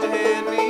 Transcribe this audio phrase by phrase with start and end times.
[0.00, 0.63] to hand me